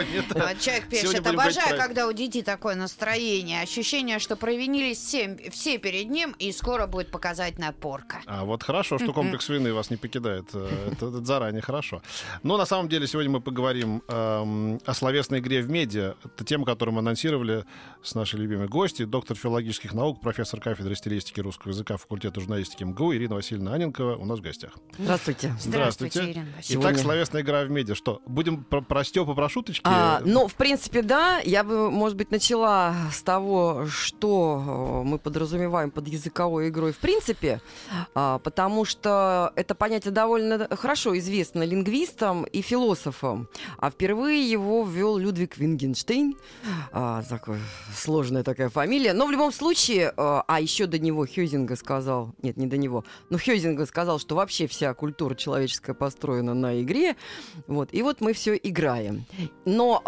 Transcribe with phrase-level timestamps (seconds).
[0.00, 5.38] А Человек Сегодня пишет, говорить обожаю, когда у детей такое настроение, ощущение, что провинились все,
[5.50, 8.20] все перед ним, и скоро будет показательная порка.
[8.26, 10.48] А вот хорошо, что комплекс вины вас не покидает.
[10.54, 12.02] Э, Это, это заранее хорошо.
[12.42, 16.14] Но на самом деле сегодня мы поговорим эм, о словесной игре в медиа.
[16.24, 17.64] Это тема, которую мы анонсировали
[18.02, 23.14] с нашей любимой гостью, доктор филологических наук, профессор кафедры стилистики русского языка факультета журналистики МГУ
[23.14, 24.72] Ирина Васильевна Аненкова у нас в гостях.
[24.98, 25.54] Здравствуйте.
[25.60, 26.56] Здравствуйте, Ирина Васильевна.
[26.58, 27.94] Итак, Сегодня- словесная игра в медиа.
[27.94, 29.85] Что, будем про, про Степу, про шуточки?
[29.86, 31.38] А, ну, в принципе, да.
[31.44, 36.98] Я бы, может быть, начала с того, что э, мы подразумеваем под языковой игрой в
[36.98, 37.60] принципе,
[38.14, 43.48] а, потому что это понятие довольно хорошо известно лингвистам и философам.
[43.78, 46.36] А впервые его ввел Людвиг Вингенштейн.
[46.92, 47.58] А, такой,
[47.94, 49.12] сложная такая фамилия.
[49.12, 53.04] Но в любом случае, э, а еще до него Хёзинга сказал, нет, не до него,
[53.30, 57.16] но Хёзинга сказал, что вообще вся культура человеческая построена на игре.
[57.66, 57.90] Вот.
[57.92, 59.24] И вот мы все играем.
[59.76, 60.00] Но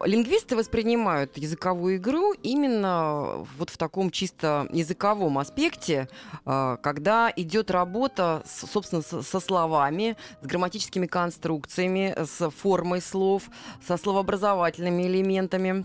[0.00, 6.08] э, лингвисты воспринимают языковую игру именно вот в таком чисто языковом аспекте,
[6.46, 13.50] э, когда идет работа, с- собственно, со, со словами, с грамматическими конструкциями, с формой слов,
[13.84, 15.84] со словообразовательными элементами.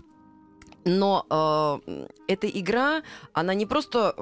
[0.84, 4.14] Но э, эта игра, она не просто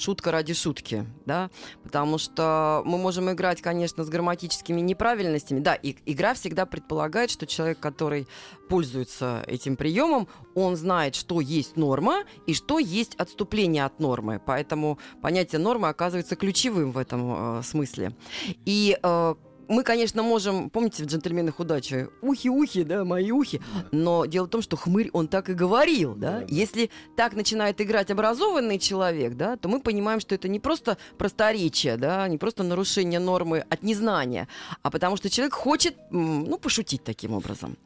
[0.00, 1.50] шутка ради шутки, да,
[1.82, 5.60] потому что мы можем играть, конечно, с грамматическими неправильностями.
[5.60, 8.26] Да, и игра всегда предполагает, что человек, который
[8.68, 14.40] пользуется этим приемом, он знает, что есть норма и что есть отступление от нормы.
[14.44, 18.16] Поэтому понятие нормы оказывается ключевым в этом э, смысле.
[18.64, 19.34] И э,
[19.70, 24.62] мы, конечно, можем, помните в «Джентльменах удачи», ухи-ухи, да, мои ухи, но дело в том,
[24.62, 26.44] что хмырь, он так и говорил, да.
[26.48, 31.96] Если так начинает играть образованный человек, да, то мы понимаем, что это не просто просторечие,
[31.96, 34.48] да, не просто нарушение нормы от незнания,
[34.82, 37.76] а потому что человек хочет, ну, пошутить таким образом.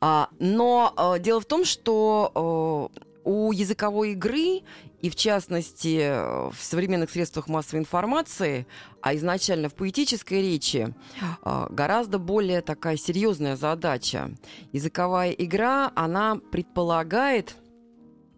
[0.00, 4.62] А, но э, дело в том, что э, у языковой игры
[5.00, 6.10] и в частности
[6.50, 8.66] в современных средствах массовой информации,
[9.00, 14.30] а изначально в поэтической речи, э, гораздо более такая серьезная задача.
[14.72, 17.56] Языковая игра, она предполагает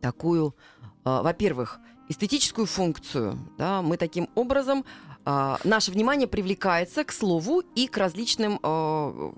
[0.00, 3.38] такую, э, во-первых, эстетическую функцию.
[3.58, 3.82] Да?
[3.82, 4.84] Мы таким образом
[5.24, 9.32] а, наше внимание привлекается к слову и к различным э,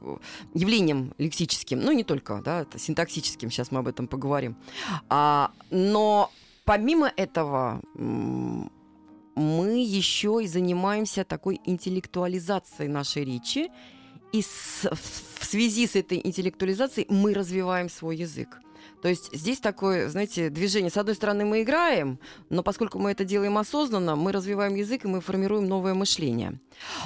[0.55, 4.57] явлениям лексическим, ну не только, да, это синтаксическим, сейчас мы об этом поговорим.
[5.09, 6.31] А, но
[6.65, 7.81] помимо этого
[9.37, 13.71] мы еще и занимаемся такой интеллектуализацией нашей речи,
[14.33, 14.89] и с-
[15.39, 18.61] в связи с этой интеллектуализацией мы развиваем свой язык.
[19.05, 20.91] То есть здесь такое, знаете, движение.
[20.91, 25.09] С одной стороны, мы играем, но поскольку мы это делаем осознанно, мы развиваем язык и
[25.09, 26.59] мы формируем новое мышление.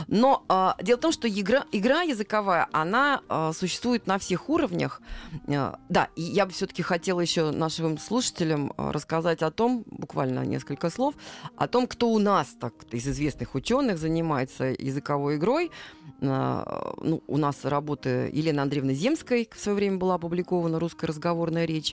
[0.07, 5.03] Но а, дело в том, что игра, игра языковая, она а, существует на всех уровнях.
[5.49, 10.91] А, да, и я бы все-таки хотела еще нашим слушателям рассказать о том, буквально несколько
[10.91, 11.17] слов,
[11.57, 15.73] о том, кто у нас так из известных ученых занимается языковой игрой.
[16.21, 21.88] Ну, у нас работы Елены Андреевны Земской в свое время была опубликована «Русская разговорная речь».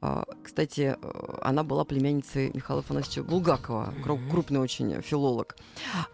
[0.00, 5.56] А, Кстати, э, она была племянницей Михаила Афанасьевича Булгакова, кру- крупный очень филолог.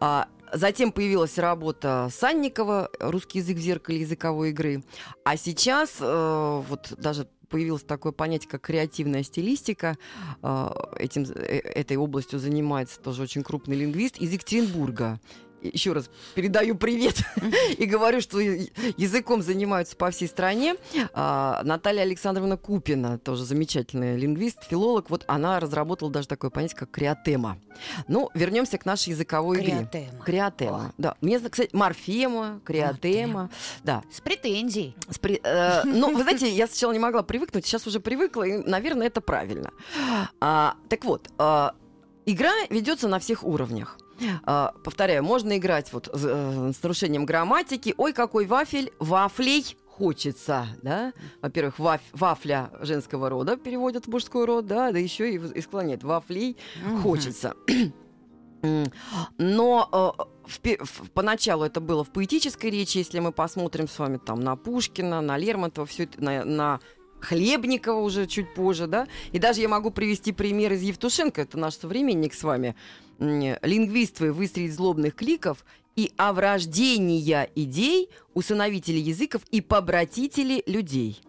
[0.00, 4.84] А, Затем появилась работа Санникова «Русский язык в зеркале языковой игры».
[5.24, 9.96] А сейчас э, вот даже появилось такое понятие, как креативная стилистика.
[10.42, 15.20] Э, Этим, э, этой областью занимается тоже очень крупный лингвист из Екатеринбурга.
[15.62, 17.22] Еще раз передаю привет
[17.78, 20.76] и говорю, что языком занимаются по всей стране.
[21.14, 26.90] А, Наталья Александровна Купина, тоже замечательная лингвист, филолог, вот она разработала даже такое понятие, как
[26.90, 27.58] креатема.
[28.08, 29.88] Ну, вернемся к нашей языковой игре.
[29.90, 30.24] Креатема.
[30.24, 31.14] Креатема, да.
[31.20, 33.50] Мне, кстати, морфема, креатема,
[33.84, 34.02] да.
[34.12, 34.96] С претензией.
[35.08, 38.58] С при- э, ну, вы знаете, я сначала не могла привыкнуть, сейчас уже привыкла, и,
[38.68, 39.70] наверное, это правильно.
[40.40, 41.74] А, так вот, а,
[42.26, 43.98] игра ведется на всех уровнях.
[44.44, 47.94] А, повторяю, можно играть вот с, э, с нарушением грамматики.
[47.96, 51.12] Ой, какой вафель, вафлей хочется, да?
[51.42, 56.02] Во-первых, ваф- вафля женского рода переводят в мужской род, да, да еще и, и склоняет.
[56.02, 57.02] Вафлей Мгм.
[57.02, 57.54] хочется.
[59.38, 59.88] Но
[60.18, 64.40] э, в в- поначалу это было в поэтической речи, если мы посмотрим с вами там
[64.40, 66.80] на Пушкина, на Лермонтова, все это на, на
[67.20, 69.06] Хлебникова уже чуть позже, да.
[69.32, 72.74] И даже я могу привести пример из Евтушенко, это наш современник с вами.
[73.22, 75.64] М, Лингвиствы выстрелить злобных кликов
[75.94, 81.22] и оврождения идей, усыновители языков и побратители людей.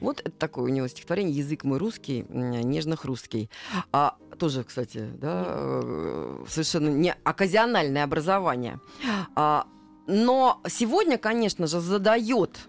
[0.00, 3.50] Вот это такое у него стихотворение «Язык мой русский, нежно-хрусткий».
[3.92, 8.80] А, тоже, кстати, да, э, совершенно не оказиональное образование.
[9.34, 9.66] А,
[10.06, 12.60] но сегодня, конечно же, задает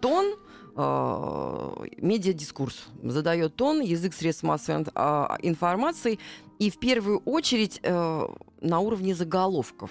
[0.00, 0.34] тон
[0.76, 6.18] медиадискурс, задает тон язык средств массовой а, информации
[6.58, 8.28] и в первую очередь э,
[8.60, 9.90] на уровне заголовков.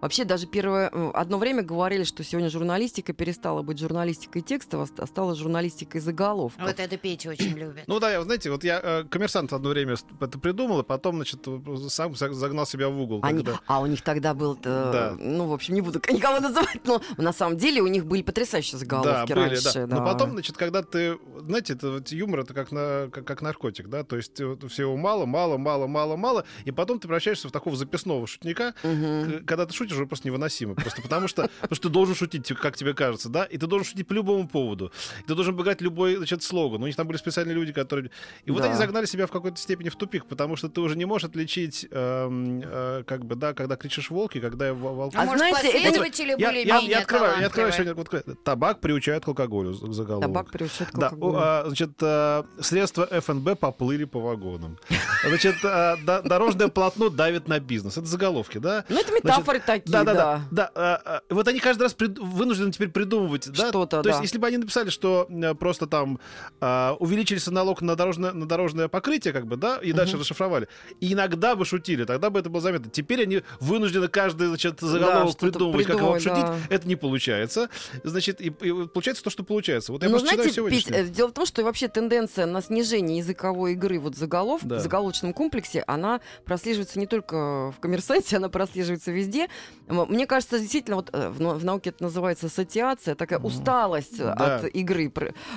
[0.00, 4.86] Вообще даже первое э, одно время говорили, что сегодня журналистика перестала быть журналистикой текстов, а
[4.86, 6.62] ст- стала журналистикой заголовков.
[6.64, 7.84] Вот это Петя очень любит.
[7.86, 11.46] Ну да, я, знаете, вот я э, коммерсант одно время это придумал, а потом, значит,
[11.88, 13.20] сам за- загнал себя в угол.
[13.22, 15.16] Они- когда- а у них тогда был, э, Да.
[15.18, 18.78] ну, в общем, не буду никого называть, но на самом деле у них были потрясающие
[18.78, 19.72] заголовки да, были, раньше.
[19.74, 19.86] да.
[19.86, 19.96] да.
[19.96, 23.88] Но потом, значит, когда ты, знаете, это вот юмор это как, на, как, как наркотик,
[23.88, 27.52] да, то есть вот всего мало, мало, мало, мало, мало, и потом ты превращаешься в
[27.52, 30.74] такого записного шутника, к- когда ты шутишь, уже просто невыносимо.
[30.74, 33.66] Просто потому что, потому что ты должен шутить, типа, как тебе кажется, да, и ты
[33.66, 34.92] должен шутить по любому поводу.
[35.26, 36.82] Ты должен обыграть любой, значит, слоган.
[36.82, 38.10] У них там были специальные люди, которые...
[38.44, 38.68] И вот Да.
[38.68, 41.86] они загнали себя в какой-то степени в тупик, потому что ты уже не можешь отличить,
[41.90, 45.16] эм, э, как бы, да, когда кричишь волки, когда в- волки...
[45.16, 48.44] А, А может, знаете, это- последователи Я, были я- я открываю, я открываю сегодня вот,
[48.44, 50.26] табак приучает к алкоголю заголовок.
[50.26, 51.36] Табак приучает к Да, алкоголю.
[51.36, 54.78] о, а, значит, а, средства ФНБ поплыли по вагонам.
[55.26, 57.96] Значит, а, до- дорожное полотно давит на бизнес.
[57.96, 58.84] Это заголовки, да?
[58.88, 60.14] Ну, это метафоры такие, Да, да.
[60.14, 60.42] да, да.
[60.50, 63.68] да а, а, вот они каждый раз прид- вынуждены теперь придумывать, да?
[63.68, 64.22] Что-то, То есть, да.
[64.22, 66.18] если бы они написали, что э, просто там
[66.60, 70.68] а, увеличились налог на дорожное, на дорожное покрытие, как бы, да, и дальше расшифровали,
[71.00, 72.90] и иногда бы шутили, тогда бы это было заметно.
[72.90, 76.40] Теперь они вынуждены каждый, значит, заголовок что-то придумывать, как его обшутить.
[76.44, 76.56] да.
[76.68, 77.68] Это не получается.
[78.04, 79.92] Значит, и, и получается то, что получается.
[79.92, 82.60] Вот я Ну, просто читаю знаете, Петь, э, дело в том, что вообще тенденция на
[82.62, 84.76] снижение языковой игры вот заголов, Да.
[84.76, 89.48] в заголовочном комплексе, она прослеживается не только в коммерсанте, она прослеживается везде.
[89.88, 94.34] Мне кажется, действительно, вот э, в, нау- в науке это называется ассоциация, такая усталость э,
[94.38, 94.56] Да.
[94.56, 95.12] от игры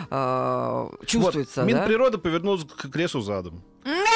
[0.09, 1.61] э, чувствуется.
[1.63, 1.79] Вот, да?
[1.79, 3.61] Минприрода повернулась к, к лесу задом.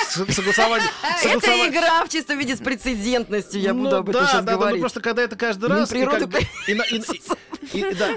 [0.10, 0.88] Согласование.
[1.24, 4.46] Это игра в чистом виде с прецедентностью, я Ну буду об этом да, сейчас да,
[4.46, 4.82] да, ну говорить.
[4.82, 5.90] просто когда это каждый раз...
[7.74, 8.10] да,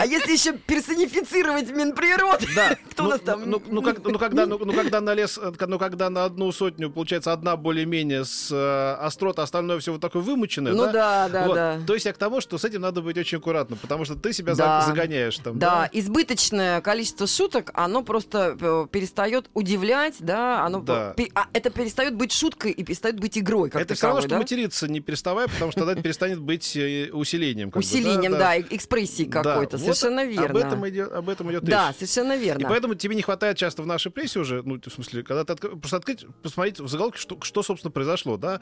[0.00, 2.46] А если еще персонифицировать Минприроды?
[2.54, 2.76] Да.
[2.90, 3.48] Кто ну, у нас там?
[3.48, 7.32] Ну, ну, ну, когда, ну, ну, на лес, э, ну, когда на одну сотню, получается,
[7.32, 11.78] одна более-менее с э, острота, остальное все вот такое вымученное, Ну да, да, да.
[11.86, 14.32] То есть я к тому, что с этим надо быть очень аккуратно, потому что ты
[14.32, 14.80] себя за- Да.
[14.82, 15.58] загоняешь там.
[15.58, 21.14] Да, избыточное количество шуток, оно просто э, перестает удивлять, да, оно Да.
[21.34, 24.36] а, это перестает быть шуткой и перестает быть игрой, как Это все равно, таковой, что
[24.36, 24.38] да?
[24.38, 27.70] материться не переставая, потому что тогда это перестанет быть э, усилением.
[27.70, 30.46] бы, Усилением, да, э- экспрессии Да, какой-то, вот совершенно верно.
[30.50, 31.96] Об этом идет, об этом идет да, речь.
[31.96, 32.62] совершенно верно.
[32.62, 35.52] И поэтому тебе не хватает часто в нашей прессе уже, ну, в смысле, когда ты
[35.52, 38.60] отк- просто открыть, посмотреть в заголовке, что, что собственно, произошло, да?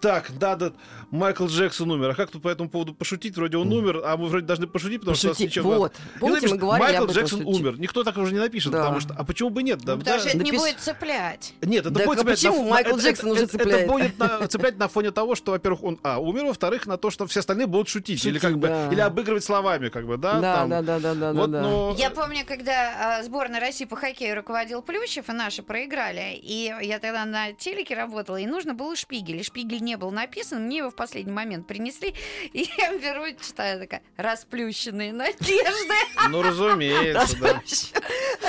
[0.00, 0.72] Так, да, да,
[1.10, 3.36] Майкл Джексон умер, а как тут по этому поводу пошутить?
[3.36, 5.74] Вроде он умер, а мы вроде должны пошутить, потому что у нас Пошутить, ничего...
[5.76, 5.92] вот.
[6.20, 7.78] Помните, мы говорили Майкл об Джексон что- умер.
[7.78, 8.78] Никто так уже не напишет, Да.
[8.80, 9.14] потому что...
[9.14, 9.80] А почему бы нет?
[9.82, 10.28] Да, Ну, потому да.
[10.28, 11.41] что это не будет цеплять.
[11.62, 13.82] Нет, это Так будет цеплять почему на, Майкл это- Джексон это, уже это- цепляет?
[13.84, 17.10] Это будет на- цеплять на фоне того, что, во-первых, он а, умер, во-вторых, на то,
[17.10, 18.88] что все остальные будут шутить, или Шутить, как бы да.
[18.92, 20.40] или обыгрывать словами, как бы, да?
[20.40, 20.70] Да, там.
[20.70, 21.60] да, да, да, да, Вот, да.
[21.62, 26.72] но- Я помню, когда а, сборная России по хоккею руководил Плющев, и наши проиграли, и
[26.82, 30.78] я тогда на телеке работала, и нужно было шпигель, и шпигель не был написан, мне
[30.78, 32.14] его в последний момент принесли,
[32.52, 35.94] и я беру, читаю, такая, расплющенные надежды,
[36.30, 37.60] Ну, разумеется, да.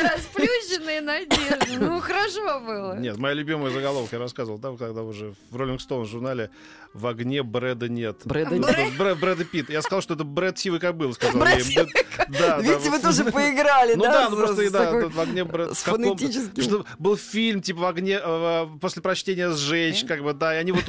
[0.04, 1.80] расплющенные надежды.
[1.80, 2.98] Ну, хорошо было.
[2.98, 6.50] Нет, моя любимая заголовка, я рассказывал, да, когда уже в Rolling Stone журнале
[6.94, 8.22] «В огне Брэда нет».
[8.26, 8.98] Брэда нет.
[8.98, 9.70] Брэд, Брэда Питт.
[9.70, 11.66] Я сказал, что это Брэд Сивый Кобыл, сказал Брэд я им.
[11.66, 11.88] Сивый
[12.30, 14.12] Да, да, Видите, вы тоже поиграли, Ну да?
[14.12, 16.86] да, ну просто да, в огне Брэд с фонетическим.
[17.00, 20.84] Был фильм типа в огне э, после прочтения сжечь, как бы, да, и они вот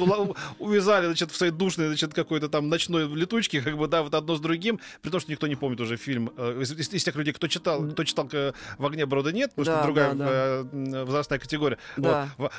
[0.59, 4.35] увязали, значит, в своей душной, значит, какой-то там ночной летучке, как бы, да, вот одно
[4.35, 7.47] с другим, при том, что никто не помнит уже фильм э, из, тех людей, кто
[7.47, 10.31] читал, кто читал э, в огне Брода нет, потому Да, что другая да, да.
[10.31, 11.77] э, возрастная категория.
[11.97, 12.29] Да.
[12.37, 12.51] Вот.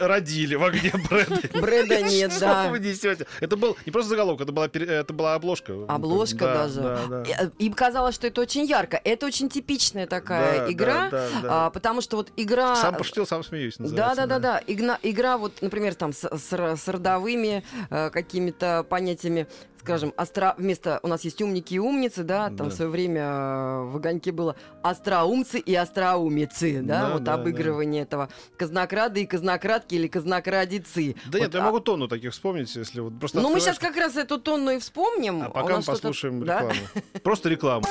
[0.00, 1.40] Родили в огне Брэда.
[1.60, 2.68] Брэда нет, Что да.
[2.68, 3.26] вы несете?
[3.40, 5.74] Это был не просто заголовок, это была, это была обложка.
[5.88, 6.80] Обложка Да, даже.
[6.80, 7.22] да, да.
[7.22, 9.00] И- э, Им казалось, что это очень ярко.
[9.02, 11.66] Это очень типичная такая Да, игра, да, да, да.
[11.66, 12.76] а, потому что вот игра...
[12.76, 13.76] Сам пошутил, сам смеюсь.
[13.78, 14.60] Да, да, да, да.
[14.66, 19.46] Игна- игра, вот, например, там с, с с родовыми э, какими-то понятиями,
[19.82, 20.54] скажем, остро...
[20.58, 22.64] вместо у нас есть умники и умницы, да, там Да.
[22.68, 28.02] в свое время э, в огоньке было остроумцы и остроумицы, да, Да, вот да, обыгрывание
[28.02, 31.16] этого казнокрады и казнократки или казнокрадицы.
[31.26, 33.40] Да нет, Вот, я а- могу тонну таких вспомнить, если вот просто.
[33.40, 35.42] Ну, мы сейчас как раз эту тонну и вспомним.
[35.42, 36.60] А У пока мы послушаем Да?
[36.60, 36.80] рекламу.
[37.22, 37.84] Просто рекламу.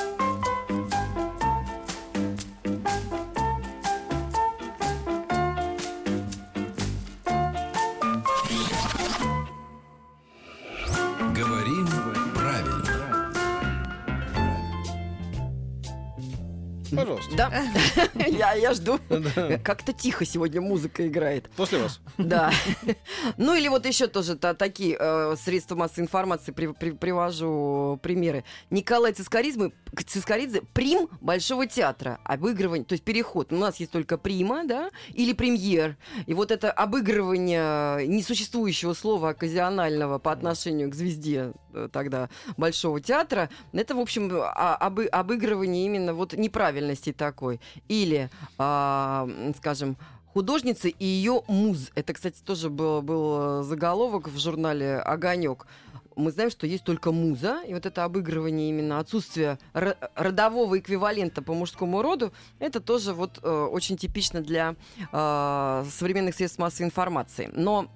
[17.36, 17.50] Да,
[18.26, 18.98] я, я жду.
[19.64, 21.48] Как-то тихо сегодня музыка играет.
[21.56, 22.00] После вас.
[22.18, 22.50] Да.
[23.36, 28.44] Ну или вот еще тоже та- такие э, средства массовой информации при- при- привожу примеры.
[28.70, 29.72] Николай Цискоридзе,
[30.06, 32.18] Цискоридзе прим Большого театра.
[32.24, 33.52] Обыгрывание, то есть переход.
[33.52, 35.96] У нас есть только прима, да, или премьер.
[36.26, 43.48] И вот это обыгрывание несуществующего слова оказионального по отношению к звезде э, тогда Большого театра,
[43.72, 47.60] это, в общем, а- обы- обыгрывание именно вот неправильности такой.
[47.88, 49.96] Или, м, скажем,
[50.34, 51.90] художница и ее муз.
[51.94, 55.66] Это, кстати, тоже был, был э, заголовок в журнале «Огонек».
[56.14, 61.40] Мы знаем, что есть только муза, и вот это обыгрывание именно отсутствия ро- родового эквивалента
[61.42, 64.74] по мужскому роду, это тоже вот э, очень типично для
[65.12, 67.50] э, современных средств массовой информации.
[67.54, 67.86] Но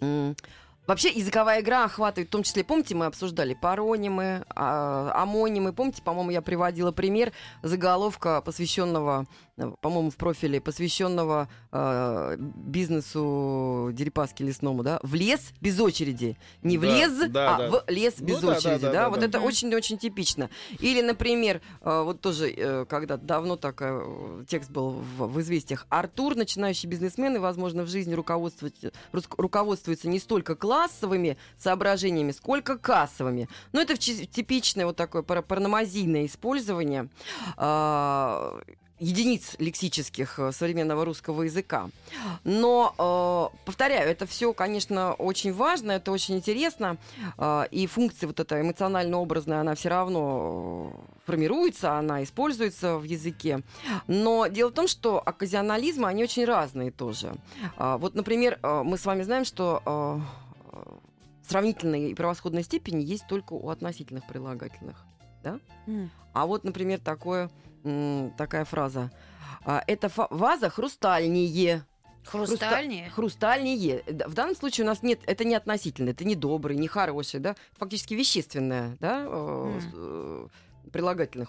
[0.00, 0.34] м,
[0.86, 5.72] Вообще языковая игра охватывает, в том числе, помните, мы обсуждали паронимы, а, амонимы.
[5.72, 14.82] Помните, по-моему, я приводила пример заголовка, посвященного, по-моему, в профиле, посвященного э, бизнесу Дерипаски лесному,
[14.82, 16.36] да, в лес без очереди.
[16.62, 17.70] Не в Да, лес, да, а да.
[17.70, 18.92] в лес Ну без да, да, очереди, да, да.
[18.92, 19.26] да, вот да.
[19.26, 20.50] это очень-очень типично.
[20.78, 25.86] Или, например, э, вот тоже, э, когда давно так э, текст был в, в известиях,
[25.88, 33.48] Артур, начинающий бизнесмен и, возможно, в жизни руководствуется, не столько классовыми соображениями, сколько кассовыми.
[33.72, 37.08] Но это в чи- типичное вот такое пар- параномазийное использование
[37.56, 38.60] а,
[38.98, 41.90] единиц лексических э, современного русского языка.
[42.44, 42.94] Но,
[43.52, 46.96] э, повторяю, это все, конечно, очень важно, это очень интересно,
[47.38, 53.62] э, и функция вот эта эмоционально-образная, она все равно э, формируется, она используется в языке.
[54.06, 57.34] Но дело в том, что оказионализмы, они очень разные тоже.
[57.76, 60.20] А, Вот, например, э, мы с вами знаем, что э,
[60.72, 60.96] э,
[61.46, 65.04] сравнительной и превосходной степени есть только у относительных прилагательных.
[65.86, 66.10] М.
[66.32, 67.50] А вот, например, такое,
[68.36, 69.10] такая фраза.
[69.64, 71.84] А, фа- ваза хрустальнее.
[72.24, 73.10] Хрустальнее?
[73.10, 74.02] Хрустальнее.
[74.06, 77.54] В данном случае у нас нет, это не относительно, это не добрый, не хороший, да,
[77.78, 80.48] фактически вещественное, да, э,
[80.92, 81.46] прилагательное,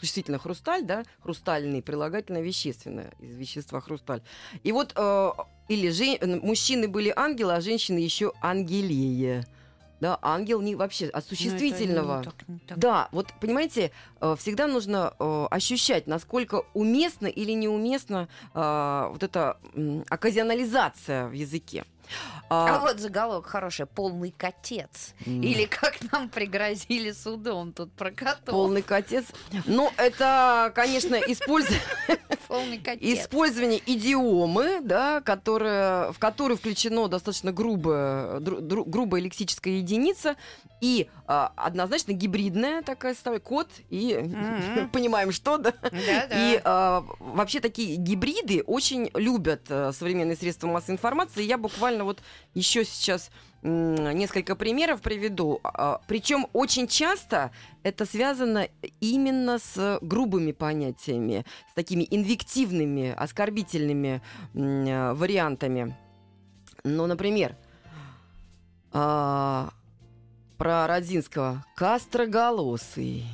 [0.00, 4.22] существительное хрусталь, да, хрустальный, прилагательное вещественное из вещества хрусталь.
[4.62, 5.30] И вот э,
[5.68, 9.46] или же, мужчины были ангелы, а женщины еще ангелее.
[10.00, 12.22] Да, ангел не вообще от Ну, не существительного.
[12.22, 12.78] так, не так.
[12.78, 19.58] Да, вот понимаете, э, всегда нужно э, ощущать, насколько уместно или неуместно э, вот эта
[20.08, 21.84] оказионализация в языке.
[22.48, 23.86] А вот заголовок хороший.
[23.86, 25.14] Полный котец.
[25.26, 28.44] м, Или как нам пригрозили судом тут про котов.
[28.54, 29.24] полный котец.
[29.66, 31.16] Ну, это, конечно,
[33.00, 40.36] использование идиомы, да, которая, в которую включено достаточно грубая, грубая лексическая единица
[40.80, 44.12] и а, однозначно гибридная такая составляющая, код и
[44.92, 45.72] понимаем, что, да.
[46.30, 51.42] И а, вообще такие гибриды очень любят а, современные средства массовой информации.
[51.42, 52.22] Я буквально вот
[52.54, 53.30] еще сейчас
[53.62, 55.60] несколько примеров приведу.
[56.06, 57.50] Причем очень часто
[57.82, 58.68] это связано
[59.00, 64.22] именно с грубыми понятиями, с такими инвективными, оскорбительными
[64.54, 65.96] а, вариантами.
[66.84, 67.56] Ну, например,
[68.92, 69.70] а,
[70.56, 73.24] про Родзинского «Кастроголосый».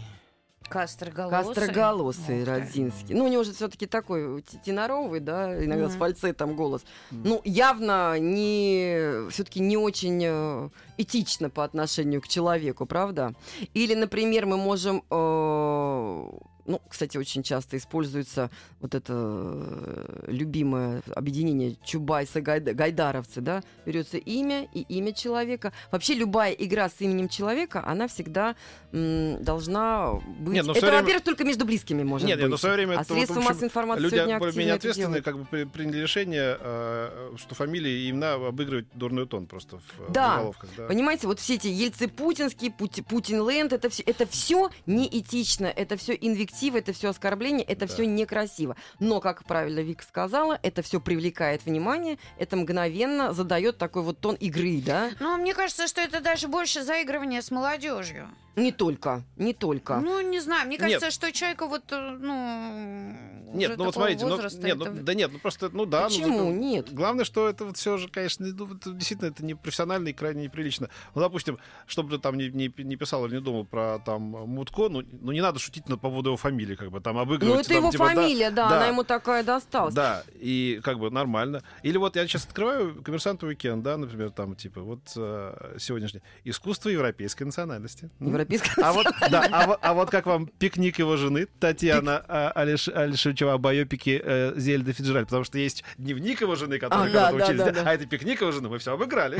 [0.72, 1.54] Кастроголосый.
[1.54, 2.44] Кастроголосый.
[2.44, 3.14] Родзинский.
[3.14, 5.98] Ну, у него же все-таки такой теноровый, да, иногда с Мгм.
[5.98, 6.82] фальцетом голос.
[7.10, 7.22] Мгм.
[7.28, 13.34] Ну, явно не все-таки не очень э, этично по отношению к человеку, правда?
[13.74, 15.02] Или, например, мы можем.
[15.10, 16.28] э,
[16.66, 18.50] ну, кстати, очень часто используется
[18.80, 23.62] вот это э, любимое объединение Чубайса-Гайдаровцы, да?
[23.86, 25.72] Берется имя и имя человека.
[25.90, 28.54] Вообще любая игра с именем человека, она всегда
[28.92, 30.54] м, должна быть...
[30.54, 32.42] Нет, ну, это, время- во-первых, только между близкими может Нет, быть.
[32.44, 35.38] нет, но в свое время а это средства массовой информации люди сегодня более-менее ответственные как
[35.38, 40.04] бы при- приняли решение, э, что фамилии и имена обыгрывать дурной тон просто в э,
[40.12, 40.34] Да.
[40.36, 40.70] заголовках.
[40.76, 40.86] Да.
[40.86, 46.14] Понимаете, вот все эти Ельцы-Путинские, Пути- Путин-ленд, это все, это все неэтично, это все
[46.52, 47.92] инвективы, это все оскорбление, это Да.
[47.92, 48.76] все некрасиво.
[49.00, 54.34] Но, как правильно Вика сказала, это все привлекает внимание, это мгновенно задает такой вот тон
[54.36, 55.10] игры, да?
[55.20, 58.28] Ну, мне кажется, что это даже больше заигрывание с молодежью.
[58.56, 60.00] Не только, не только.
[60.00, 60.66] Ну, не знаю.
[60.66, 60.80] Мне Нет.
[60.80, 63.32] кажется, что человека вот, э, ну...
[63.54, 66.02] Нет, уже ну вот смотрите, ну, нет, ну, это- да нет, ну просто, ну да.
[66.02, 66.44] ну, Почему?
[66.46, 66.92] вот, Нет.
[66.92, 70.44] Главное, что это вот все же, конечно, ну, вот действительно, это не профессионально и крайне
[70.44, 70.88] неприлично.
[71.14, 74.88] Ну, допустим, чтобы ты там не, не, не писал или не думал про там Мутко,
[74.88, 77.54] ну, ну не надо шутить на- по поводу его фамилии, как бы там обыгрывать.
[77.54, 78.76] Ну, это там, его типа, да, фамилия, да, да.
[78.76, 79.94] она ему такая досталась.
[79.94, 81.62] Да, и как бы нормально.
[81.82, 86.88] Или вот я сейчас открываю коммерсант уикенд, да, например, там типа вот э, сегодняшний искусство
[86.88, 88.10] европейской национальности.
[88.20, 88.41] М?
[88.44, 88.70] Прописка.
[88.84, 92.88] А вот, да, а, вот- а вот как вам пикник его жены Татьяна а, Алиш,
[92.88, 95.26] Алишевичева о байопике э, Зельда Фиджеральд?
[95.28, 97.90] Потому что есть дневник его жены, который А, да, когда-то да, учились, да, да, да.
[97.90, 99.38] а это пикник его жены, мы все обыграли.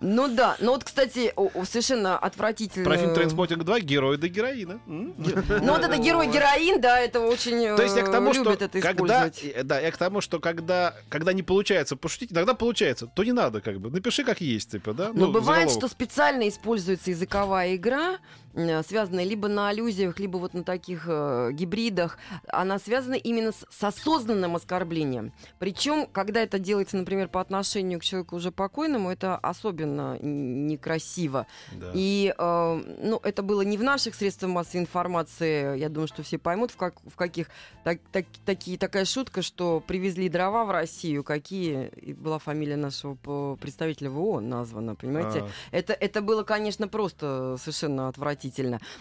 [0.00, 1.32] Ну да, ну вот, кстати,
[1.64, 2.84] совершенно отвратительно.
[2.84, 4.80] Про фильм «Трейнспоттинг 2» герой до героина.
[4.86, 8.62] Ну вот это герой-героин, да, это очень То есть я к тому, э, что любят
[8.62, 9.30] это когда,
[9.64, 13.60] да, я к тому, что когда, когда не получается пошутить, иногда получается, то не надо,
[13.60, 13.90] как бы.
[13.90, 15.08] Напиши как есть, типа, да.
[15.14, 15.78] Но Ну, бывает, заголовок.
[15.78, 18.18] что специально используется языковая игровая игра,
[18.54, 22.18] связанная либо на аллюзиях, либо вот на таких э, гибридах.
[22.48, 25.32] Она связана именно с, с осознанным оскорблением.
[25.58, 31.46] Причем, когда это делается, например, по отношению к человеку уже покойному, это особенно некрасиво.
[31.72, 31.90] Да.
[31.94, 35.76] И э, ну, это было не в наших средствах массовой информации.
[35.78, 37.48] Я думаю, что все поймут, в, как, в каких
[37.82, 43.14] так, так- такие, такая шутка, что привезли дрова в Россию, какие и была фамилия нашего
[43.56, 45.40] представителя в ООН названа, понимаете?
[45.40, 48.43] А, Это, это было, конечно, просто совершенно отвратительно.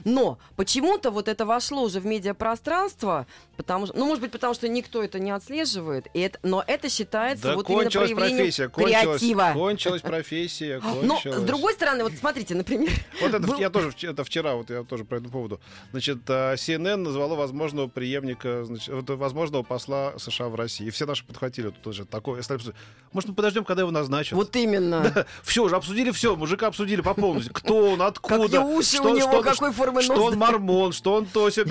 [0.03, 4.67] Но почему-то вот это вошло уже в медиапространство, потому что, ну, может быть, потому что
[4.67, 9.19] никто это не отслеживает, и это, но это считается да вот именно проявлением профессия, кончилась,
[9.19, 9.51] креатива.
[9.53, 11.37] кончилась профессия, Но, кончилась.
[11.39, 14.83] с другой стороны, вот смотрите, например, Вот это был- я тоже это вчера, вот я
[14.83, 15.59] тоже по этому поводу.
[15.91, 20.87] Значит, а, CNN назвала возможного преемника, значит, возможного посла США в России.
[20.87, 22.41] И все наши подхватили тут тоже такое.
[23.11, 24.33] Может, мы подождем, когда его назначат?
[24.33, 25.25] вот именно.
[25.43, 27.53] Все, уже обсудили все, мужика обсудили по полностью.
[27.53, 28.47] Кто он, откуда,
[28.81, 31.67] что, него, что- какой формы что он мормон, что он то, семь.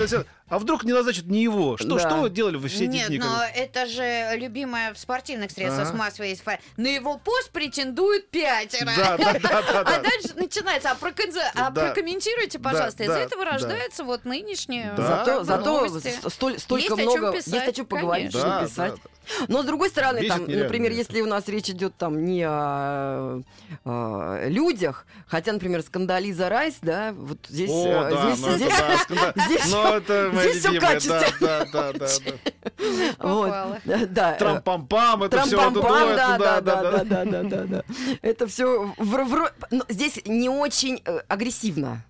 [0.49, 1.77] А вдруг не назначат не его?
[1.77, 1.99] Что, Да.
[1.99, 3.17] что вы делали вы все эти Нет, дни?
[3.17, 5.97] как но это же любимая в спортивных средствах Ага.
[5.97, 6.63] массовой информации.
[6.77, 8.91] На его пост претендуют пятеро.
[8.95, 9.99] Да, да, да, да, А да.
[9.99, 10.91] дальше начинается.
[10.91, 11.85] А, проконзе- а Да.
[11.87, 13.03] прокомментируйте, пожалуйста.
[13.03, 13.51] Из да, этого да.
[13.51, 14.93] рождается вот нынешнее.
[14.97, 15.43] Да, Зато, да.
[15.45, 15.85] зато
[16.29, 18.39] столь- столько Есть о чём много, писать, есть о чем поговорить, конечно.
[18.39, 18.91] что Да, писать.
[18.91, 19.09] да, да.
[19.47, 22.43] Но с другой стороны, Бесит там, нереально, например, если у нас речь идет там не
[22.45, 23.41] о,
[23.85, 28.57] э, людях, хотя, например, скандализа Райс, да, вот здесь, О, э, да, здесь, ну это
[28.57, 29.33] здесь- да, скандал.
[29.47, 31.33] здесь Ну, это Здесь все в.
[31.39, 32.07] Да, да, да.
[33.19, 33.53] Вот.
[34.09, 34.33] Да.
[34.33, 37.83] Трампампам, это все туда, да, да, да, да, да, да, да.
[38.21, 38.93] Это все
[39.71, 42.03] ну, здесь не очень э, агрессивно.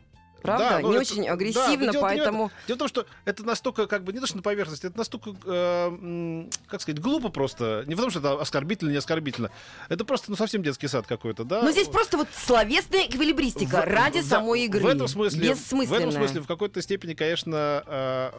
[0.44, 0.70] Правда?
[0.70, 2.02] Да, ну не это- очень да, агрессивно, не этом.
[2.02, 2.52] поэтому...
[2.68, 5.34] Дело в том, что это настолько, как бы, не то, что на поверхности, это настолько,
[5.46, 7.84] э, как сказать, глупо просто.
[7.88, 9.50] Не потому, что это оскорбительно, не оскорбительно.
[9.90, 11.62] Это просто, ну, совсем детский сад какой-то, да?
[11.64, 14.82] Но здесь просто вот словесная эквилибристика В- ради да, самой игры.
[14.82, 18.32] В этом смысле, в этом смысле, в какой-то степени, конечно, э,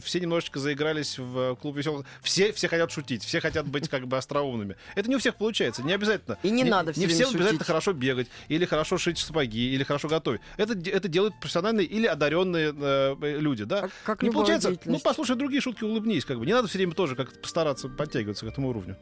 [0.00, 2.06] все немножечко заигрались в клуб веселых.
[2.22, 4.76] Все, все хотят шутить, все хотят быть как бы остроумными.
[4.94, 6.38] Это не у всех получается, не обязательно.
[6.42, 10.08] И не надо всё Не всем обязательно хорошо бегать, или хорошо шить сапоги, или хорошо
[10.08, 10.40] готовить.
[10.56, 13.82] Это, это делают профессиональные или одаренные э, люди, да?
[13.82, 16.46] Как, как не получается, ну послушай другие шутки, улыбнись, как бы.
[16.46, 18.96] Не надо все время тоже как-то постараться подтягиваться к этому уровню.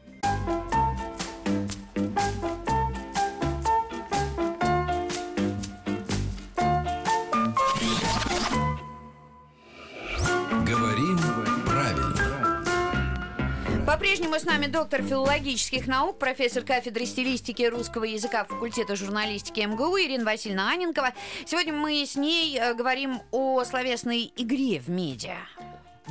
[14.21, 20.25] По-прежнему с нами доктор филологических наук, профессор кафедры стилистики русского языка факультета журналистики МГУ Ирина
[20.25, 21.13] Васильевна Аненкова.
[21.47, 25.37] Сегодня мы с ней э, говорим о словесной игре в медиа.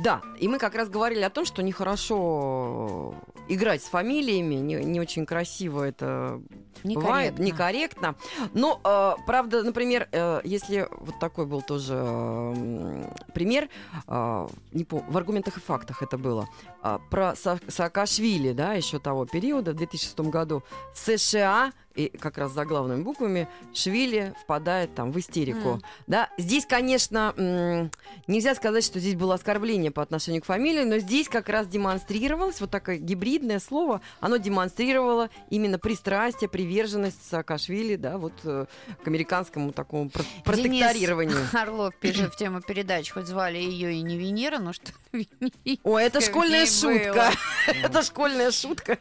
[0.03, 3.15] Да, и мы как раз говорили о том, что нехорошо
[3.47, 6.41] играть с фамилиями, не, не очень красиво это
[6.83, 7.43] бывает, Некорректно.
[7.43, 8.15] некорректно.
[8.53, 13.69] Но, э, правда, например, э, если вот такой был тоже э, пример,
[14.07, 16.47] э, не помню, в аргументах и фактах это было,
[16.81, 20.63] а, про Са- Саакашвили, да, еще того периода, в 2006 году,
[20.93, 25.69] США, и как раз за главными буквами, Швили впадает там в истерику.
[25.71, 25.81] М.
[26.07, 27.91] Да, здесь, конечно, м,
[28.27, 32.61] нельзя сказать, что здесь было оскорбление по отношению к фамилии, но здесь как раз демонстрировалось,
[32.61, 38.67] вот такое гибридное слово, оно демонстрировало именно пристрастие, приверженность Саакашвили, да, вот э,
[39.03, 41.35] к американскому такому про- протекторированию.
[41.35, 44.93] Денис Орлов пишет в тему передач, хоть звали ее и не Венера, но что
[45.83, 47.31] О, это школьная шутка.
[47.83, 48.97] Это школьная шутка,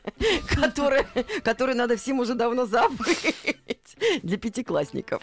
[1.44, 3.34] которую надо всем уже давно забыть
[4.22, 5.22] для пятиклассников.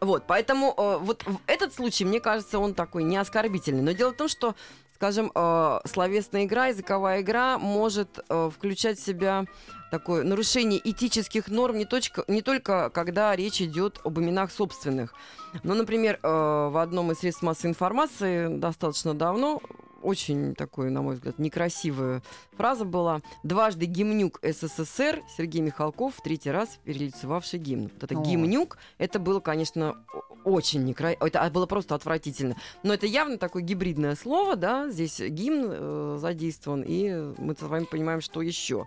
[0.00, 3.82] Вот, поэтому э, вот в этот случай, мне кажется, он такой не оскорбительный.
[3.82, 4.54] Но дело в том, что
[4.94, 9.44] скажем, э, словесная игра, языковая игра может э, включать в себя
[9.90, 15.14] такое нарушение этических норм не, точка, не только когда речь идет об именах собственных.
[15.62, 19.60] Но, например, э, в одном из средств массовой информации достаточно давно
[20.04, 22.22] очень такой, на мой взгляд, некрасивая
[22.56, 23.22] фраза была.
[23.42, 27.90] Дважды гимнюк СССР Сергей Михалков в третий раз перелицевавший гимн.
[27.92, 28.22] Вот это О.
[28.22, 29.96] гимнюк, это было, конечно,
[30.44, 31.26] очень некрасиво.
[31.26, 32.56] Это было просто отвратительно.
[32.82, 37.84] Но это явно такое гибридное слово, да, здесь гимн э, задействован, и мы с вами
[37.84, 38.86] понимаем, что еще.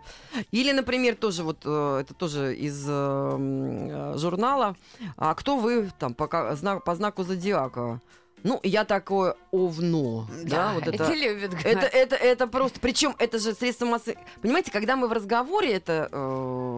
[0.51, 4.75] Или, например, тоже вот, э, это тоже из э, э, журнала,
[5.17, 8.01] а кто вы там по, по знаку зодиака?
[8.43, 11.11] Ну, я такое овно, да, вот это.
[11.13, 14.15] любят Это, это, это просто, причем это же средство массы.
[14.41, 16.17] Понимаете, когда мы в разговоре это э,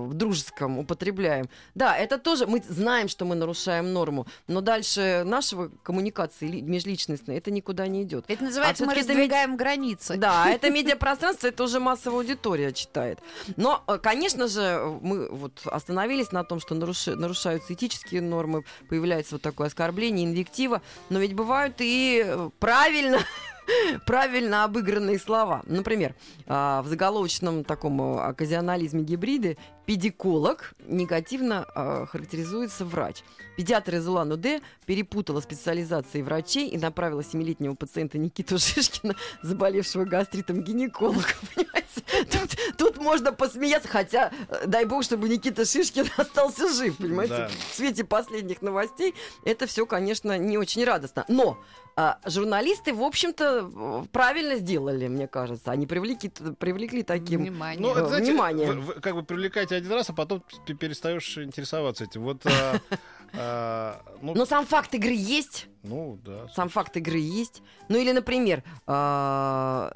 [0.08, 5.70] в дружеском употребляем, да, это тоже мы знаем, что мы нарушаем норму, но дальше нашего
[5.84, 8.26] коммуникации ли- межличностной это никуда не идет.
[8.28, 10.16] Это называется А мы это раздвигаем границы.
[10.18, 13.20] Да, это медиапространство, это уже массовая аудитория читает.
[13.58, 19.42] Но, э, конечно же, мы вот остановились на том, что нарушаются этические нормы, появляется вот
[19.42, 23.18] такое оскорбление, инвектива, но ведь бывают и э, правильно
[24.06, 25.64] правильно обыгранные слова.
[25.66, 26.14] Например,
[26.46, 29.58] а, в заголовочном таком э, оказионализме гибриды
[29.88, 33.24] педиколог негативно а, характеризуется врач.
[33.58, 40.68] Педиатр из Улан-Удэ перепутала специализации врачей и направила семилетнего пациента Никиту Шишкина, заболевшего гастритом, к
[40.68, 41.22] гинекологу.
[41.56, 42.04] Понимаете?
[42.30, 42.58] Тут
[43.10, 47.36] можно посмеяться, хотя, э, дай бог, чтобы Никита Шишкин остался жив, понимаете?
[47.36, 47.48] Да.
[47.72, 51.26] В свете последних новостей это все, конечно, не очень радостно.
[51.28, 51.58] Но
[51.96, 55.72] а, журналисты, в общем-то, э, правильно сделали, мне кажется.
[55.72, 57.42] Они привлекли, привлекли таким...
[57.42, 57.82] Внимание.
[57.82, 58.72] Ну, это, знаете, внимание.
[58.72, 62.22] вы- вы как бы привлекаете один раз, а потом ты перестаешь интересоваться этим.
[62.24, 62.80] Вот, а,
[63.34, 65.68] а, ну, Но сам факт игры есть.
[65.84, 66.48] ну, да.
[66.56, 67.64] Сам факт игры есть.
[67.90, 69.92] Ну или, например, а,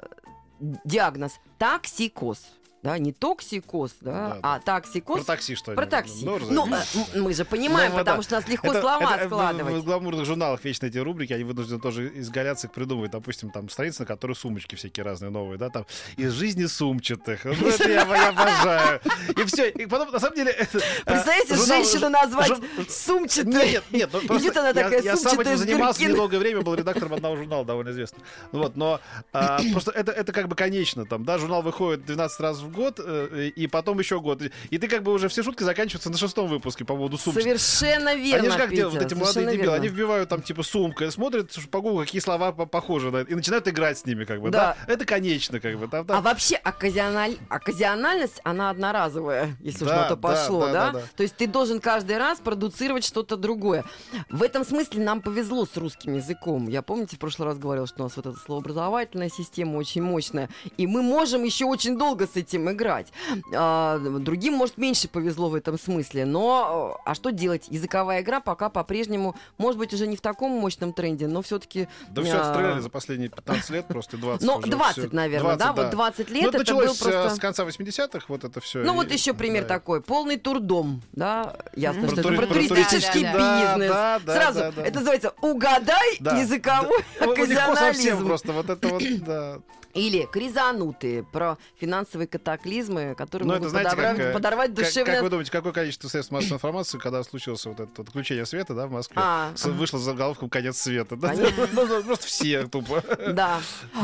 [0.60, 2.40] диагноз токсикоз.
[2.84, 5.20] Да, не токсикоз, да, Да, а токсикоз.
[5.24, 6.26] Про такси что Про такси.
[6.26, 8.24] Ну, Ну, э, мы же понимаем, Ну, потому да.
[8.24, 9.74] что у нас легко Это- слова это складывать.
[9.76, 13.12] В, в гламурных журналах вечно эти рубрики, они вынуждены тоже изгаляться их придумывать.
[13.12, 15.86] Допустим, там страницы, на которых сумочки всякие разные новые, да, там
[16.18, 17.46] из жизни сумчатых.
[17.46, 19.00] Ну, это я, я обожаю.
[19.38, 19.70] И все.
[19.70, 20.52] И потом, на самом деле...
[20.52, 23.54] это, Представляете, журнал- женщину назвать жур- сумчатой.
[23.54, 26.14] Нет, нет, ну, просто Идет она я, такая я сам сумчатая этим занимался Биркин.
[26.16, 28.26] недолгое время, был редактором одного журнала, довольно известного.
[28.52, 29.00] Ну Вот, но
[29.32, 31.06] а, просто это, это как бы конечно.
[31.06, 34.42] Там, да, журнал выходит 12 раз в год, э, и потом еще год.
[34.70, 37.40] И ты как бы уже все шутки заканчиваются на шестом выпуске по поводу сумки.
[37.42, 39.76] Совершенно верно, Они же как делают, вот Петя, эти молодые дебилы, верно.
[39.76, 43.36] они вбивают там типа сумка, смотрят по гуглу, какие слова по- похожи на это, и
[43.36, 44.76] начинают играть с ними, как бы, да?
[44.88, 44.94] Да.
[44.94, 45.88] Это конечно, как бы.
[45.88, 47.38] Там, А там- вообще оказиональ...
[47.50, 51.06] оказиональность, она одноразовая, если Да, на то да, пошло, да, да, да, да.
[51.16, 53.84] То есть ты должен каждый раз продуцировать что-то другое.
[54.30, 56.68] В этом смысле нам повезло с русским языком.
[56.68, 60.50] Я, помните, в прошлый раз говорила, что у нас вот эта словообразовательная система очень мощная,
[60.78, 63.12] и мы можем еще очень долго с этим играть.
[63.54, 67.66] А, другим, может, меньше повезло в этом смысле, но э, а что делать?
[67.70, 71.88] Языковая игра пока по-прежнему, может быть, уже не в таком мощном тренде, но все-таки...
[72.10, 75.16] Да все отстреляли за последние 15 лет, просто 20 Ну, уже 20, всё.
[75.16, 75.84] наверное, 20, да?
[75.84, 77.36] Вот 20 лет Ну, это началось был просто...
[77.36, 78.80] с конца 80-х, вот это все.
[78.84, 80.02] Ну вот еще пример такой.
[80.02, 81.56] Полный турдом, да?
[81.76, 83.90] Ясно, что это про туристический да, бизнес.
[83.92, 84.82] да, да, Сразу, да, да.
[84.84, 86.38] это называется «Угадай Да.
[86.38, 88.26] языковой Ну, оказионализм».
[88.26, 89.60] просто, вот это вот, да.
[89.94, 94.86] Или кризанутые про финансовые катаклизмы, которые Ну, могут это знаете, подобрать- как, э, подорвать Как,
[94.86, 95.14] душевное...
[95.16, 98.88] как вы думаете, какое количество средств массовой информации, когда случилось вот это отключение света, да,
[98.88, 101.16] в Москве, А, вышло за заголовком «Конец света».
[101.16, 101.34] Да?
[101.74, 103.04] Ну, Просто все тупо.
[103.34, 103.60] Да.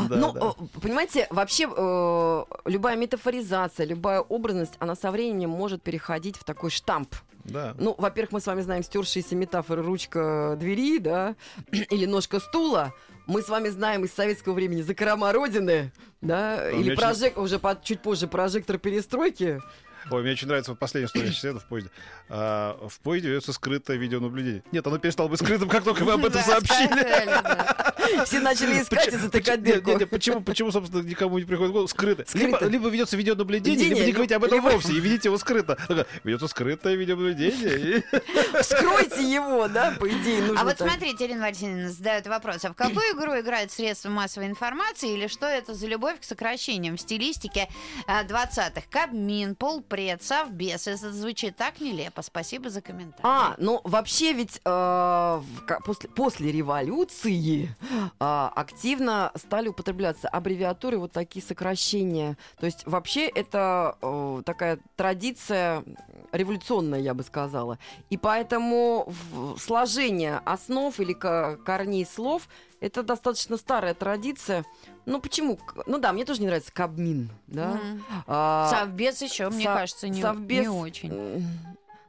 [0.08, 6.44] Ну, э, понимаете, вообще э, любая метафоризация, любая образность, она со временем может переходить в
[6.44, 7.14] такой штамп.
[7.44, 7.74] Да.
[7.78, 11.34] Ну, во-первых, мы с вами знаем стершиеся метафоры ручка двери, да,
[11.72, 12.92] или ножка стула.
[13.26, 17.38] Мы с вами знаем из советского времени закрома Родины, да, А или прожек...
[17.38, 19.60] уже по- чуть позже прожектор перестройки.
[20.10, 21.90] Ой, мне очень нравится вот последняя история еду в поезде.
[22.30, 24.62] А, в поезде ведется скрытое видеонаблюдение.
[24.72, 27.28] Нет, оно перестало быть скрытым, как только вы об этом сообщили.
[28.24, 29.98] Все начали искать и затыкать дырку.
[30.06, 31.88] Почему, почему, собственно, никому не приходит в голову?
[31.88, 32.24] Скрыто.
[32.34, 35.78] Либо, ведется видеонаблюдение, Наблюдение, либо не говорите об этом вовсе, и видите его скрыто.
[36.24, 38.04] Ведется скрытое видеонаблюдение.
[38.60, 42.64] Вскройте его, да, по идее, А вот смотрите, Ирина Валентиновна задает вопрос.
[42.64, 46.96] А в какую игру играют средства массовой информации или что это за любовь к сокращениям
[46.96, 47.68] в стилистике
[48.06, 48.82] а, 20-х?
[48.90, 50.86] Кабмин, полпред, совбез.
[50.86, 52.22] Это звучит так нелепо.
[52.22, 53.22] Спасибо за комментарий.
[53.22, 55.42] А, ну вообще ведь э,
[56.14, 57.74] после революции
[58.18, 62.36] э, активно стали употребляться аббревиатуры, вот такие сокращения.
[62.58, 65.84] То есть вообще это э, такая традиция
[66.32, 67.78] революционная, я бы сказала.
[68.10, 69.12] И поэтому
[69.58, 72.48] сложение основ или ко- корней слов
[72.80, 74.64] это достаточно старая традиция.
[75.06, 75.58] Ну почему?
[75.86, 77.72] Ну да, мне тоже не нравится Кабмин, да.
[77.74, 78.04] Мгм.
[78.26, 81.44] А, Совбез еще, мне со- кажется, не, совбез, не очень.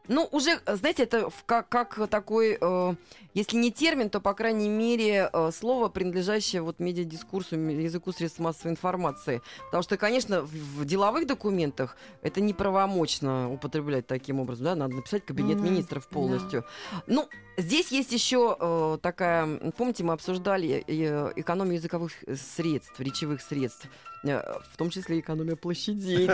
[0.07, 2.95] Ну, уже, знаете, это как, как такой, э,
[3.33, 8.71] если не термин, то, по крайней мере, э, слово, принадлежащее вот медиадискурсу, языку средств массовой
[8.71, 9.41] информации.
[9.65, 15.57] Потому что, конечно, в, деловых документах это неправомочно употреблять таким образом, да, надо написать кабинет
[15.57, 16.65] Мгм, министров полностью.
[17.07, 23.87] Ну, здесь есть еще э, такая, помните, мы обсуждали э, экономию языковых средств, речевых средств,
[24.23, 24.41] э,
[24.73, 26.29] в том числе экономия площадей.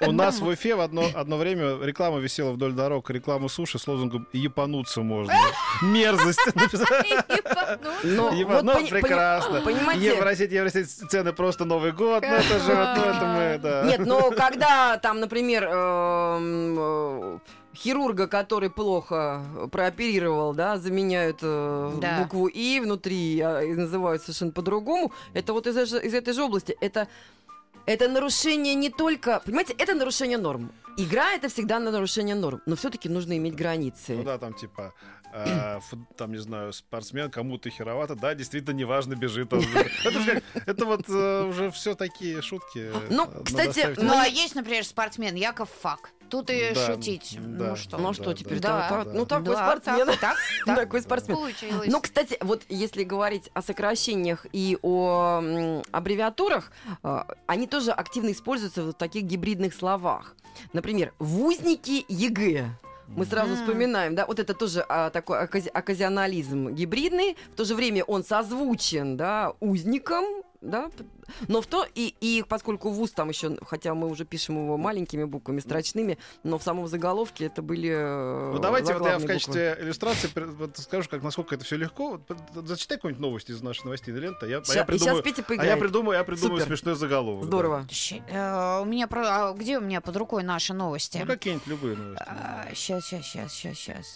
[0.00, 1.04] У нас в Уфе в одно,
[1.36, 5.34] время реклама висела вдоль дорог, реклама суши с лозунгом «Епануться можно».
[5.82, 6.31] Мерзость.
[8.04, 9.60] Вот Ну, пони- прекрасно.
[9.62, 10.06] Понимаете?
[10.16, 12.22] Евросеть, Евросеть, цены просто Новый год.
[12.26, 13.82] Ну, это же, вот, ну, это мы, да.
[13.84, 17.38] Нет, но когда там, например, эм, э,
[17.74, 22.18] хирурга, который плохо прооперировал, да, заменяют э, Да.
[22.18, 26.34] букву И внутри а, и называют совершенно по-другому, это вот из, этой же- из этой
[26.34, 26.76] же области.
[26.80, 27.08] Это
[27.84, 30.70] это нарушение не только, понимаете, это нарушение норм.
[30.96, 34.14] Игра это всегда на нарушение норм, но все-таки нужно иметь границы.
[34.14, 34.92] Ну да, там типа,
[35.32, 35.80] э,
[36.16, 39.64] там, не знаю, спортсмен кому-то херовато, да, действительно, неважно, бежит он.
[40.66, 42.90] Это, вот э, уже все такие шутки.
[43.10, 44.02] Ну, э, надо кстати, оставить.
[44.02, 46.10] Ну, а есть, например, спортсмен Яков Фак.
[46.28, 47.36] Тут и Да, шутить.
[47.38, 47.70] да.
[47.70, 47.98] Ну что?
[47.98, 48.58] Ну да, что теперь?
[48.58, 49.04] да.
[49.06, 50.06] Ну такой Да, спортсмен.
[50.06, 51.36] так, так, так Такой спортсмен.
[51.36, 51.88] Получилось.
[51.90, 56.72] Ну, кстати, вот если говорить о сокращениях и о аббревиатурах,
[57.46, 60.34] они тоже активно используются в таких гибридных словах.
[60.72, 62.66] Например, вузники ЕГЭ.
[63.16, 67.74] Мы сразу вспоминаем, да, вот это тоже а, такой окази- оказионализм гибридный, в то же
[67.74, 70.24] время он созвучен, да, узником,
[70.62, 70.90] да,
[71.48, 75.24] но в то, и, и поскольку вуз там еще, хотя мы уже пишем его маленькими
[75.24, 79.20] буквами, строчными, но в самом заголовке это были э, Ну давайте вот я в заглавные
[79.20, 79.34] буквы.
[79.34, 82.20] качестве иллюстрации вот скажу, как насколько это все легко.
[82.28, 85.22] Вот, зачитай какую-нибудь новость из нашей новостной ленты, а я, а Ща- я и придумаю,
[85.24, 86.66] сейчас Петя а я придумаю, я придумаю Супер.
[86.68, 87.42] смешной заголовок.
[87.42, 87.46] да.
[87.48, 87.86] Здорово.
[87.90, 89.50] Щ- э, У меня про...
[89.50, 91.18] а где у меня под рукой наши новости?
[91.18, 92.24] Ну какие-нибудь любые новости.
[92.74, 94.06] Сейчас, сейчас, сейчас, сейчас, сейчас.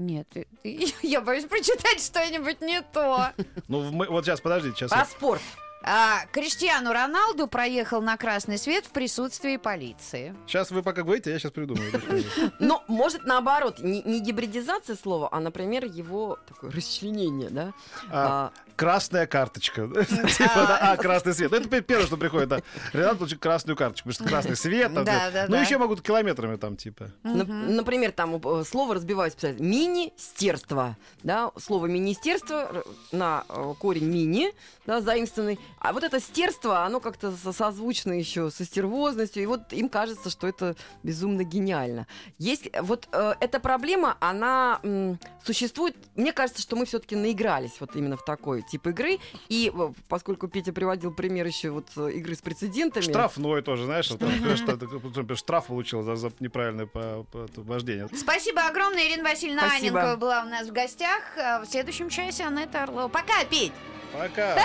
[0.00, 0.26] Нет,
[1.02, 3.32] я боюсь прочитать что-нибудь не то.
[3.68, 4.90] Ну мы- вот сейчас, подождите, сейчас.
[4.90, 5.42] Про спорт.
[5.82, 10.34] А, Криштиану Роналду проехал на красный свет в присутствии полиции.
[10.46, 11.90] Сейчас вы пока говорите, я сейчас придумаю.
[12.58, 17.72] Но, может, наоборот, не, не гибридизация слова, а, например, его такое расчленение, да?
[18.10, 19.82] А, А, Красная карточка.
[20.04, 21.50] Типа, да, а, красный свет.
[21.50, 22.60] Ну, это пе- первое, что приходит, да.
[22.94, 24.94] Ренат получил красную карточку, потому что красный свет.
[24.94, 27.10] там, Да, да, Ну, еще могут километрами там, типа.
[27.24, 34.52] нап- например, там э, слово разбивается, писать министерство, да, слово министерство на э, корень мини,
[34.86, 39.72] да, заимствованный, а вот это стерство, оно как-то со- созвучно еще со стервозностью, и вот
[39.72, 42.06] им кажется, что это безумно гениально.
[42.38, 47.76] Есть э, вот э, эта проблема, она м, существует, мне кажется, что мы все-таки наигрались
[47.80, 52.12] вот именно в такой тип игры, и э, поскольку Петя приводил пример еще вот э,
[52.12, 53.02] игры с прецедентами.
[53.04, 58.08] Штрафной тоже, знаешь, вот, например, что- например, штраф получил за, за неправильное по- по- вождение.
[58.16, 59.06] Спасибо огромное.
[59.08, 60.00] Ирина Васильевна Спасибо.
[60.00, 61.22] Аненкова была у нас в гостях.
[61.36, 63.08] В следующем часе Анетта Орлова.
[63.08, 63.72] Пока, Петь!
[64.12, 64.56] Пока.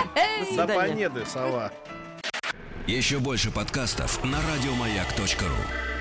[0.56, 1.72] До понеды, сова.
[2.86, 5.95] Еще больше подкастов на радиомаяк.ру.